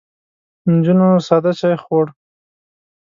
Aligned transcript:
نجونو 0.71 1.07
ساده 1.27 1.51
چای 1.59 1.75
خوړ. 1.83 2.05